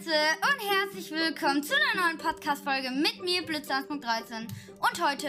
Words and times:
Leute 0.00 0.16
und 0.40 0.70
herzlich 0.70 1.10
willkommen 1.10 1.62
zu 1.62 1.74
einer 1.74 2.06
neuen 2.06 2.16
Podcast-Folge 2.16 2.90
mit 2.90 3.22
mir, 3.22 3.42
Blitz 3.44 3.68
1.13. 3.68 4.48
Und 4.80 5.06
heute 5.06 5.28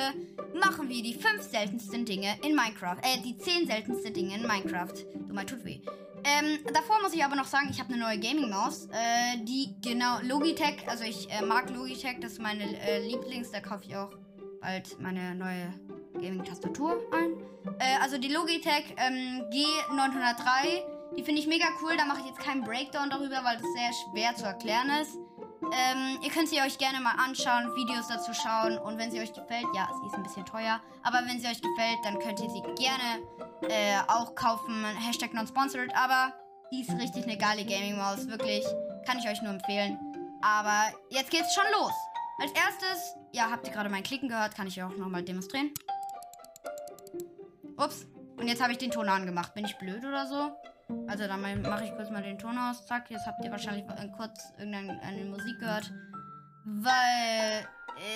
machen 0.63 0.87
wir 0.87 1.03
die 1.03 1.13
5 1.13 1.41
seltensten 1.41 2.05
Dinge 2.05 2.37
in 2.41 2.55
Minecraft. 2.55 2.95
Äh, 3.01 3.19
die 3.21 3.37
10 3.37 3.67
seltensten 3.67 4.13
Dinge 4.13 4.35
in 4.35 4.47
Minecraft. 4.47 4.93
Du 5.27 5.33
mal 5.33 5.45
tut 5.45 5.65
weh. 5.65 5.81
Ähm, 6.23 6.59
davor 6.73 7.01
muss 7.01 7.13
ich 7.13 7.21
aber 7.21 7.35
noch 7.35 7.47
sagen, 7.47 7.67
ich 7.69 7.81
habe 7.81 7.93
eine 7.93 8.01
neue 8.01 8.17
Gaming-Maus. 8.17 8.85
Äh, 8.93 9.43
die 9.43 9.75
genau, 9.81 10.19
Logitech. 10.21 10.87
Also 10.87 11.03
ich 11.03 11.29
äh, 11.29 11.43
mag 11.43 11.69
Logitech, 11.69 12.21
das 12.21 12.33
ist 12.33 12.41
meine 12.41 12.63
äh, 12.63 13.05
Lieblings. 13.05 13.51
Da 13.51 13.59
kaufe 13.59 13.83
ich 13.85 13.95
auch 13.97 14.13
bald 14.61 14.97
meine 15.01 15.35
neue 15.35 15.73
Gaming-Tastatur 16.13 16.97
ein. 17.11 17.33
Äh, 17.77 18.01
also 18.01 18.17
die 18.17 18.29
Logitech 18.29 18.95
ähm, 18.95 19.43
G903. 19.51 21.00
Die 21.17 21.23
finde 21.23 21.41
ich 21.41 21.47
mega 21.47 21.65
cool. 21.81 21.97
Da 21.97 22.05
mache 22.05 22.21
ich 22.21 22.27
jetzt 22.27 22.39
keinen 22.39 22.63
Breakdown 22.63 23.09
darüber, 23.09 23.43
weil 23.43 23.57
das 23.57 23.67
sehr 23.73 23.91
schwer 23.93 24.35
zu 24.35 24.45
erklären 24.45 24.89
ist. 25.01 25.17
Ähm, 25.63 26.19
ihr 26.23 26.31
könnt 26.31 26.49
sie 26.49 26.59
euch 26.59 26.77
gerne 26.77 26.99
mal 26.99 27.15
anschauen, 27.23 27.73
Videos 27.75 28.07
dazu 28.07 28.33
schauen 28.33 28.79
und 28.79 28.97
wenn 28.97 29.11
sie 29.11 29.19
euch 29.19 29.31
gefällt, 29.31 29.67
ja, 29.75 29.87
sie 30.01 30.07
ist 30.07 30.15
ein 30.15 30.23
bisschen 30.23 30.45
teuer, 30.45 30.81
aber 31.03 31.19
wenn 31.27 31.39
sie 31.39 31.47
euch 31.47 31.61
gefällt, 31.61 31.99
dann 32.03 32.17
könnt 32.17 32.39
ihr 32.39 32.49
sie 32.49 32.61
gerne 32.75 33.21
äh, 33.69 33.99
auch 34.07 34.33
kaufen. 34.33 34.83
Hashtag 34.83 35.33
non-sponsored, 35.33 35.95
aber 35.95 36.33
die 36.71 36.81
ist 36.81 36.91
richtig 36.91 37.25
eine 37.25 37.37
geile 37.37 37.63
Gaming-Maus, 37.63 38.27
wirklich. 38.27 38.65
Kann 39.05 39.19
ich 39.19 39.27
euch 39.29 39.41
nur 39.41 39.51
empfehlen. 39.51 39.99
Aber 40.41 40.91
jetzt 41.09 41.29
geht's 41.29 41.53
schon 41.53 41.65
los. 41.79 41.93
Als 42.39 42.51
erstes, 42.53 43.15
ja, 43.31 43.51
habt 43.51 43.67
ihr 43.67 43.73
gerade 43.73 43.89
mein 43.89 44.03
Klicken 44.03 44.29
gehört, 44.29 44.55
kann 44.55 44.67
ich 44.67 44.81
auch 44.81 44.95
nochmal 44.95 45.21
demonstrieren. 45.21 45.71
Ups. 47.77 48.07
Und 48.37 48.47
jetzt 48.47 48.61
habe 48.61 48.71
ich 48.71 48.79
den 48.79 48.89
Ton 48.89 49.07
angemacht. 49.07 49.53
Bin 49.53 49.65
ich 49.65 49.77
blöd 49.77 50.03
oder 50.03 50.25
so? 50.25 50.51
Also 51.07 51.27
dann 51.27 51.41
mache 51.61 51.85
ich 51.85 51.95
kurz 51.95 52.09
mal 52.09 52.23
den 52.23 52.37
Ton 52.37 52.57
aus. 52.57 52.85
Zack, 52.85 53.09
jetzt 53.09 53.25
habt 53.25 53.43
ihr 53.43 53.51
wahrscheinlich 53.51 53.85
kurz 54.15 54.53
irgendeine 54.57 55.25
Musik 55.25 55.59
gehört. 55.59 55.91
Weil 56.65 57.67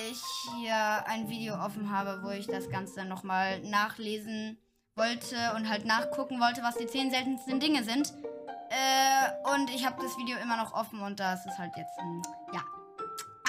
ich 0.10 0.22
hier 0.58 1.08
ein 1.08 1.30
Video 1.30 1.56
offen 1.56 1.92
habe, 1.92 2.22
wo 2.24 2.30
ich 2.30 2.48
das 2.48 2.70
Ganze 2.70 3.06
nochmal 3.06 3.60
nachlesen 3.62 4.58
wollte 4.96 5.36
und 5.56 5.70
halt 5.70 5.86
nachgucken 5.86 6.40
wollte, 6.40 6.64
was 6.64 6.78
die 6.78 6.88
10 6.88 7.12
seltensten 7.12 7.60
Dinge 7.60 7.84
sind. 7.84 8.14
Äh, 8.70 9.54
und 9.54 9.70
ich 9.70 9.86
habe 9.86 10.02
das 10.02 10.18
Video 10.18 10.38
immer 10.38 10.58
noch 10.58 10.74
offen 10.74 11.02
und 11.02 11.20
das 11.20 11.46
ist 11.46 11.58
halt 11.58 11.76
jetzt, 11.78 11.98
ein, 12.00 12.22
ja. 12.54 12.64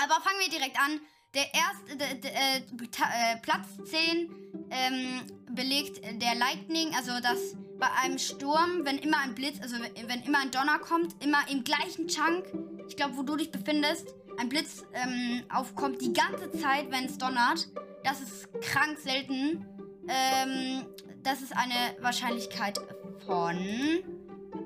Aber 0.02 0.20
fangen 0.22 0.40
wir 0.40 0.50
direkt 0.50 0.78
an. 0.78 1.00
Der 1.36 1.52
erste, 1.52 1.96
der, 1.98 2.14
der, 2.14 2.34
äh, 2.34 2.56
äh, 2.56 3.36
Platz 3.42 3.76
10 3.84 4.30
ähm, 4.70 5.20
belegt 5.50 6.00
der 6.02 6.34
Lightning, 6.34 6.94
also 6.96 7.12
das 7.20 7.54
bei 7.78 7.88
einem 8.02 8.18
Sturm, 8.18 8.80
wenn 8.84 8.96
immer 8.96 9.18
ein 9.18 9.34
Blitz, 9.34 9.60
also 9.60 9.74
wenn, 9.74 10.08
wenn 10.08 10.22
immer 10.22 10.40
ein 10.40 10.50
Donner 10.50 10.78
kommt, 10.78 11.22
immer 11.22 11.40
im 11.50 11.62
gleichen 11.62 12.08
Chunk, 12.08 12.46
ich 12.88 12.96
glaube, 12.96 13.18
wo 13.18 13.22
du 13.22 13.36
dich 13.36 13.50
befindest, 13.50 14.14
ein 14.38 14.48
Blitz 14.48 14.86
ähm, 14.94 15.42
aufkommt 15.52 16.00
die 16.00 16.14
ganze 16.14 16.50
Zeit, 16.52 16.90
wenn 16.90 17.04
es 17.04 17.18
donnert. 17.18 17.68
Das 18.02 18.22
ist 18.22 18.48
krank 18.62 18.98
selten. 18.98 19.66
Ähm, 20.08 20.86
das 21.22 21.42
ist 21.42 21.54
eine 21.54 21.98
Wahrscheinlichkeit 22.00 22.78
von 23.26 23.58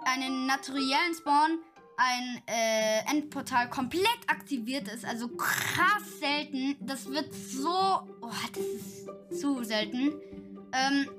einen 0.05 0.45
naturellen 0.45 1.15
Spawn 1.17 1.59
ein 1.97 2.41
äh, 2.47 3.11
Endportal 3.11 3.69
komplett 3.69 4.19
aktiviert 4.27 4.87
ist. 4.87 5.05
Also 5.05 5.27
krass 5.29 6.19
selten. 6.19 6.75
Das 6.79 7.09
wird 7.09 7.33
so. 7.33 7.69
Oh, 7.69 8.31
das 8.53 8.63
ist 8.65 9.39
zu 9.41 9.63
selten. 9.63 10.13
Ähm, 10.73 11.09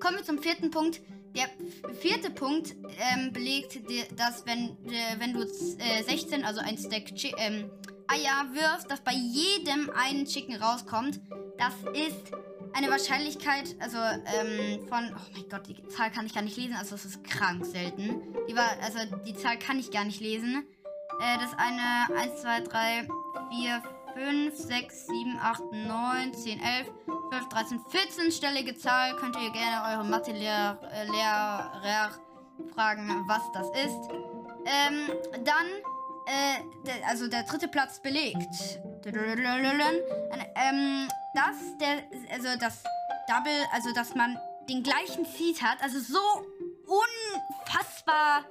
kommen 0.00 0.16
wir 0.16 0.24
zum 0.24 0.38
vierten 0.42 0.70
Punkt. 0.70 1.00
Der 1.34 1.48
vierte 1.94 2.30
Punkt 2.30 2.76
ähm, 3.12 3.32
belegt, 3.32 3.80
dass 4.16 4.46
wenn, 4.46 4.70
äh, 4.86 5.18
wenn 5.18 5.32
du 5.32 5.42
äh, 5.42 6.02
16, 6.04 6.44
also 6.44 6.60
ein 6.60 6.78
Stack 6.78 7.10
ähm, 7.38 7.70
Eier 8.06 8.46
wirfst, 8.52 8.90
dass 8.90 9.00
bei 9.00 9.14
jedem 9.14 9.90
einen 9.90 10.26
Chicken 10.26 10.56
rauskommt. 10.56 11.20
Das 11.58 11.74
ist 11.92 12.32
eine 12.74 12.90
Wahrscheinlichkeit, 12.90 13.76
also 13.80 13.98
ähm, 13.98 14.86
von, 14.88 15.14
oh 15.14 15.30
mein 15.32 15.48
Gott, 15.48 15.66
die 15.68 15.86
Zahl 15.88 16.10
kann 16.10 16.26
ich 16.26 16.34
gar 16.34 16.42
nicht 16.42 16.56
lesen, 16.56 16.74
also 16.74 16.94
es 16.94 17.04
ist 17.04 17.24
krank 17.24 17.64
selten. 17.64 18.34
Die 18.48 18.56
war, 18.56 18.68
also 18.82 18.98
die 19.24 19.34
Zahl 19.34 19.58
kann 19.58 19.78
ich 19.78 19.90
gar 19.90 20.04
nicht 20.04 20.20
lesen. 20.20 20.66
Äh, 21.20 21.38
das 21.38 21.50
ist 21.50 21.58
eine 21.58 22.08
1, 22.20 22.42
2, 22.42 22.60
3, 22.60 23.08
4, 23.50 23.82
5, 24.14 24.56
6, 24.56 25.06
7, 25.06 25.38
8, 25.40 25.62
9, 25.72 26.34
10, 26.34 26.60
11, 26.60 26.90
12, 27.30 27.48
13, 27.48 27.80
14-stellige 27.80 28.76
Zahl. 28.76 29.16
Könnt 29.16 29.36
ihr 29.36 29.50
gerne 29.50 29.96
eure 29.96 30.04
Mathelehrer 30.04 30.78
äh, 30.92 32.08
fragen, 32.74 33.24
was 33.26 33.42
das 33.52 33.68
ist. 33.70 34.10
Ähm, 34.66 35.10
dann, 35.44 35.66
äh, 36.26 37.02
also 37.08 37.28
der 37.28 37.42
dritte 37.44 37.68
Platz 37.68 38.00
belegt. 38.00 38.80
Ähm, 40.56 41.08
das, 41.34 41.78
der, 41.78 42.04
also 42.32 42.58
das 42.58 42.82
Double, 43.28 43.66
also 43.72 43.92
dass 43.92 44.14
man 44.14 44.38
den 44.68 44.82
gleichen 44.82 45.24
Seed 45.24 45.62
hat. 45.62 45.82
Also 45.82 45.98
so 46.00 46.20
unfassbar 46.86 48.44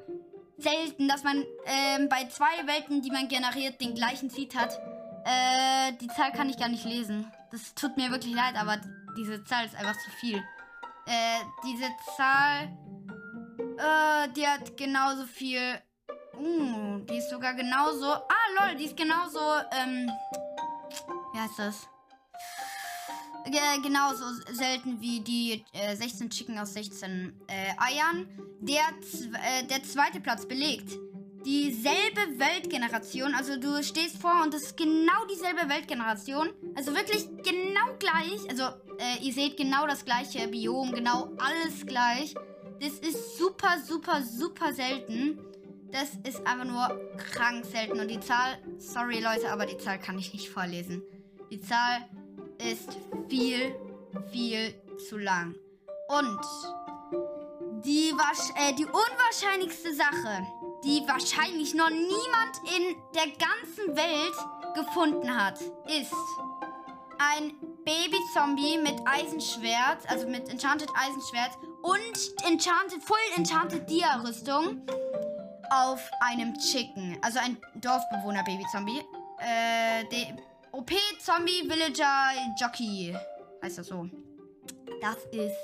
selten, 0.57 1.07
dass 1.07 1.24
man 1.24 1.44
ähm, 1.65 2.09
bei 2.09 2.25
zwei 2.25 2.65
Welten, 2.68 3.01
die 3.01 3.12
man 3.12 3.27
generiert, 3.27 3.81
den 3.81 3.95
gleichen 3.95 4.30
Seed 4.30 4.56
hat. 4.56 4.80
Äh, 5.25 5.94
die 6.01 6.07
Zahl 6.07 6.31
kann 6.31 6.50
ich 6.50 6.57
gar 6.57 6.69
nicht 6.69 6.85
lesen. 6.85 7.31
Das 7.51 7.74
tut 7.75 7.97
mir 7.97 8.12
wirklich 8.12 8.33
leid, 8.33 8.56
aber 8.56 8.80
diese 9.18 9.44
Zahl 9.44 9.65
ist 9.65 9.75
einfach 9.75 9.97
zu 10.03 10.09
viel. 10.19 10.38
Äh, 11.06 11.39
diese 11.65 11.89
Zahl, 12.18 12.71
äh, 13.77 14.30
die 14.35 14.47
hat 14.47 14.75
genauso 14.77 15.25
viel. 15.25 15.81
Uh, 16.35 17.00
die 17.06 17.18
ist 17.18 17.30
sogar 17.30 17.53
genauso. 17.53 18.07
Ah, 18.07 18.47
lol, 18.59 18.75
die 18.75 18.85
ist 18.85 18.97
genauso, 18.97 19.39
ähm. 19.71 20.12
Wie 21.31 21.39
heißt 21.39 21.59
das? 21.59 21.88
Äh, 23.45 23.81
genauso 23.81 24.24
selten 24.51 25.00
wie 25.01 25.19
die 25.19 25.63
äh, 25.74 25.95
16 25.95 26.30
Chicken 26.30 26.57
aus 26.57 26.74
16 26.74 27.34
äh, 27.48 27.54
Eiern. 27.78 28.28
Der, 28.62 28.80
äh, 28.80 29.66
der 29.66 29.84
zweite 29.84 30.19
Platz 30.19 30.45
belegt 30.45 30.98
dieselbe 31.45 32.40
Weltgeneration. 32.40 33.34
Also 33.36 33.57
du 33.57 33.84
stehst 33.84 34.18
vor 34.18 34.44
und 34.44 34.54
es 34.54 34.63
ist 34.63 34.78
genau 34.78 35.25
dieselbe 35.30 35.68
Weltgeneration. 35.69 36.50
Also 36.75 36.95
wirklich 36.95 37.28
genau 37.44 37.98
gleich. 38.00 38.50
Also 38.50 38.63
äh, 38.98 39.22
ihr 39.22 39.34
seht 39.34 39.57
genau 39.57 39.88
das 39.88 40.06
gleiche 40.06 40.48
Biom, 40.48 40.94
genau 40.94 41.31
alles 41.38 41.86
gleich. 41.86 42.34
Das 42.80 42.94
ist 42.94 43.38
super, 43.38 43.78
super, 43.86 44.22
super 44.24 44.74
selten. 44.74 45.40
Das 45.92 46.16
ist 46.28 46.45
einfach 46.48 46.66
nur 46.66 47.18
krank 47.18 47.66
selten. 47.66 48.00
Und 48.00 48.10
die 48.10 48.19
Zahl, 48.19 48.57
sorry 48.78 49.19
Leute, 49.19 49.51
aber 49.51 49.66
die 49.66 49.78
Zahl 49.78 50.00
kann 50.00 50.18
ich 50.18 50.34
nicht 50.34 50.50
vorlesen. 50.50 51.04
Die 51.51 51.62
Zahl 51.62 52.10
ist 52.60 52.98
viel, 53.30 53.76
viel 54.32 54.74
zu 55.10 55.18
lang. 55.18 55.56
Und 56.08 56.40
die, 57.86 58.10
äh, 58.10 58.74
die 58.74 58.86
unwahrscheinlichste 58.86 59.94
Sache, 59.94 60.48
die 60.84 61.02
wahrscheinlich 61.08 61.74
noch 61.74 61.90
niemand 61.90 62.58
in 62.78 62.96
der 63.14 63.28
ganzen 63.38 63.96
Welt 63.96 64.36
gefunden 64.76 65.36
hat, 65.36 65.60
ist 65.60 66.14
ein 67.20 67.54
Baby-Zombie 67.86 68.78
mit 68.78 68.96
Eisenschwert, 69.06 70.10
also 70.10 70.28
mit 70.28 70.50
Enchanted 70.50 70.90
Eisenschwert 70.96 71.52
und 71.82 72.50
Enchanted, 72.50 73.04
Full 73.04 73.18
Enchanted 73.36 73.90
Dia-Rüstung 73.90 74.82
auf 75.70 76.10
einem 76.22 76.54
Chicken. 76.58 77.18
Also 77.22 77.40
ein 77.40 77.58
Dorfbewohner-Baby-Zombie. 77.76 79.02
Äh, 79.40 80.06
OP-Zombie 80.74 81.70
Villager 81.70 82.31
Jockey. 82.60 83.16
Heißt 83.62 83.78
das 83.78 83.88
so. 83.88 84.10
Das 85.02 85.18
ist 85.31 85.56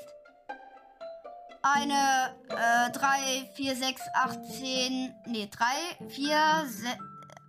eine 1.62 2.36
äh, 2.48 2.90
3, 2.92 3.50
4, 3.54 3.76
6, 3.76 4.02
8, 4.14 4.38
10. 4.52 5.14
Nee, 5.26 5.48
3, 5.50 6.06
4, 6.08 6.64
6. 6.64 6.98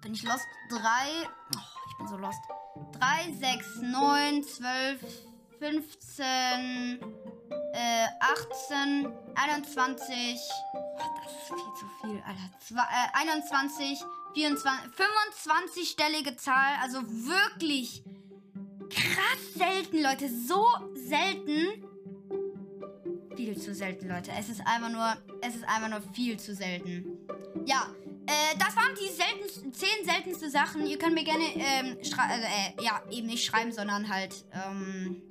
Bin 0.02 0.13
ich 0.13 0.24
lost? 0.24 0.46
3. 0.69 0.80
Oh, 1.56 1.60
ich 1.88 1.98
bin 1.98 2.08
so 2.08 2.18
lost. 2.18 2.40
3, 3.00 3.31
6, 3.40 3.81
9, 3.84 4.44
12, 4.44 5.00
15, 5.60 7.00
äh, 7.74 8.07
18, 8.19 9.14
21. 9.36 10.40
Oh, 10.74 10.80
das 11.24 11.31
ist 11.31 11.48
viel 11.48 11.74
zu 11.80 11.86
viel, 12.02 12.24
Alter. 12.25 12.50
Zwei, 12.60 12.81
äh, 12.81 13.19
21, 13.19 14.00
24, 14.00 14.20
25-stellige 14.36 16.38
Zahl. 16.38 16.78
Also 16.81 17.04
wirklich 17.04 18.04
krass 18.89 19.54
selten, 19.56 20.01
Leute. 20.01 20.30
So 20.30 20.66
selten 20.95 21.86
viel 23.36 23.57
zu 23.57 23.74
selten, 23.74 24.07
Leute. 24.07 24.31
Es 24.38 24.50
ist 24.50 24.62
einfach 24.66 24.89
nur, 24.89 25.18
es 25.42 25.56
ist 25.56 25.68
einfach 25.68 25.89
nur 25.89 26.01
viel 26.13 26.38
zu 26.38 26.54
selten. 26.54 27.18
Ja, 27.66 27.88
äh, 28.28 28.57
das 28.57 28.75
waren 28.75 28.94
die 28.95 29.10
seltensten, 29.10 29.74
zehn 29.74 30.06
seltenste 30.06 30.50
Sachen. 30.50 30.86
Ihr 30.86 30.98
könnt 30.98 31.13
mir 31.13 31.24
gerne, 31.24 31.44
ähm, 31.56 31.98
also, 32.00 32.18
äh, 32.18 32.83
ja, 32.83 33.01
eben 33.10 33.28
nicht 33.28 33.44
schreiben, 33.44 33.72
sondern 33.72 34.10
halt, 34.10 34.45
ähm, 34.54 35.22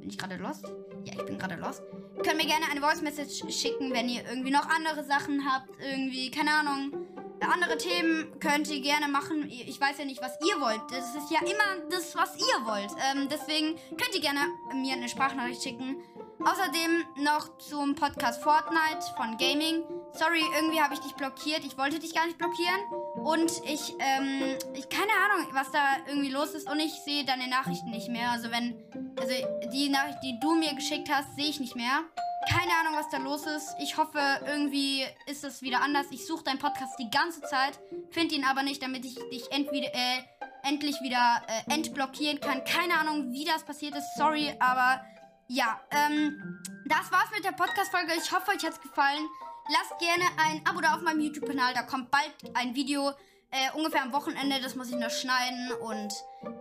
bin 0.00 0.08
ich 0.08 0.18
gerade 0.18 0.36
lost? 0.36 0.64
Ja, 1.04 1.14
ich 1.14 1.24
bin 1.24 1.38
gerade 1.38 1.56
lost. 1.56 1.82
Ihr 2.16 2.22
könnt 2.22 2.38
mir 2.38 2.46
gerne 2.46 2.66
eine 2.70 2.80
Voice 2.80 3.02
Message 3.02 3.44
schicken, 3.52 3.92
wenn 3.92 4.08
ihr 4.08 4.24
irgendwie 4.28 4.50
noch 4.50 4.68
andere 4.68 5.04
Sachen 5.04 5.44
habt, 5.44 5.70
irgendwie, 5.80 6.30
keine 6.30 6.52
Ahnung. 6.52 7.06
Andere 7.40 7.78
Themen 7.78 8.38
könnt 8.40 8.68
ihr 8.68 8.80
gerne 8.80 9.08
machen. 9.08 9.48
Ich 9.48 9.80
weiß 9.80 9.98
ja 9.98 10.04
nicht, 10.04 10.20
was 10.20 10.38
ihr 10.46 10.60
wollt. 10.60 10.80
Das 10.90 11.14
ist 11.14 11.30
ja 11.30 11.40
immer 11.40 11.88
das, 11.90 12.14
was 12.16 12.36
ihr 12.36 12.66
wollt. 12.66 12.90
Ähm, 13.10 13.28
deswegen 13.30 13.76
könnt 13.88 14.14
ihr 14.14 14.20
gerne 14.20 14.40
mir 14.74 14.94
eine 14.94 15.08
Sprachnachricht 15.08 15.62
schicken. 15.62 16.02
Außerdem 16.40 17.24
noch 17.24 17.58
zum 17.58 17.94
Podcast 17.94 18.42
Fortnite 18.42 19.04
von 19.16 19.36
Gaming. 19.38 19.82
Sorry, 20.12 20.42
irgendwie 20.56 20.80
habe 20.80 20.94
ich 20.94 21.00
dich 21.00 21.14
blockiert. 21.14 21.64
Ich 21.64 21.76
wollte 21.76 21.98
dich 21.98 22.14
gar 22.14 22.26
nicht 22.26 22.38
blockieren. 22.38 22.80
Und 23.24 23.50
ich, 23.64 23.94
ähm, 23.98 24.56
ich, 24.74 24.88
keine 24.88 25.12
Ahnung, 25.12 25.48
was 25.52 25.70
da 25.72 25.80
irgendwie 26.06 26.30
los 26.30 26.54
ist. 26.54 26.70
Und 26.70 26.78
ich 26.78 26.92
sehe 27.04 27.24
deine 27.24 27.48
Nachrichten 27.48 27.90
nicht 27.90 28.08
mehr. 28.08 28.30
Also 28.30 28.50
wenn, 28.50 28.76
also 29.18 29.34
die 29.72 29.88
Nachricht, 29.88 30.18
die 30.22 30.38
du 30.40 30.54
mir 30.54 30.74
geschickt 30.74 31.08
hast, 31.10 31.34
sehe 31.34 31.50
ich 31.50 31.60
nicht 31.60 31.74
mehr. 31.74 32.04
Keine 32.48 32.72
Ahnung, 32.80 32.94
was 32.94 33.08
da 33.10 33.18
los 33.18 33.46
ist. 33.46 33.74
Ich 33.80 33.96
hoffe, 33.96 34.18
irgendwie 34.46 35.04
ist 35.26 35.44
das 35.44 35.60
wieder 35.60 35.82
anders. 35.82 36.06
Ich 36.10 36.26
suche 36.26 36.44
deinen 36.44 36.58
Podcast 36.58 36.98
die 36.98 37.10
ganze 37.10 37.42
Zeit, 37.42 37.78
finde 38.10 38.34
ihn 38.34 38.44
aber 38.44 38.62
nicht, 38.62 38.82
damit 38.82 39.04
ich 39.04 39.16
dich 39.30 39.50
entweder, 39.50 39.88
äh, 39.94 40.22
endlich 40.62 41.00
wieder 41.02 41.42
äh, 41.46 41.74
entblockieren 41.74 42.40
kann. 42.40 42.64
Keine 42.64 42.98
Ahnung, 42.98 43.32
wie 43.32 43.44
das 43.44 43.64
passiert 43.64 43.94
ist. 43.94 44.16
Sorry, 44.16 44.54
aber 44.60 45.04
ja, 45.48 45.80
ähm, 45.90 46.60
das 46.86 47.10
war's 47.12 47.30
mit 47.34 47.44
der 47.44 47.52
Podcast-Folge. 47.52 48.12
Ich 48.16 48.32
hoffe, 48.32 48.50
euch 48.50 48.64
hat's 48.64 48.80
gefallen. 48.80 49.26
Lasst 49.70 49.98
gerne 49.98 50.24
ein 50.38 50.66
Abo 50.66 50.80
da 50.80 50.94
auf 50.94 51.02
meinem 51.02 51.20
YouTube-Kanal. 51.20 51.74
Da 51.74 51.82
kommt 51.82 52.10
bald 52.10 52.32
ein 52.54 52.74
Video, 52.74 53.10
äh, 53.50 53.70
ungefähr 53.74 54.02
am 54.02 54.12
Wochenende. 54.12 54.60
Das 54.60 54.74
muss 54.74 54.88
ich 54.88 54.96
noch 54.96 55.10
schneiden. 55.10 55.72
Und 55.72 56.12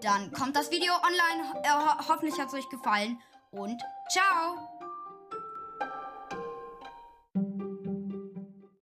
dann 0.01 0.31
kommt 0.33 0.55
das 0.55 0.69
Video 0.71 0.93
online. 0.93 1.63
Äh, 1.63 1.69
ho 1.69 2.09
hoffentlich 2.09 2.37
hat's 2.39 2.53
euch 2.53 2.67
gefallen. 2.69 3.21
Und 3.51 3.81
ciao! 4.09 4.76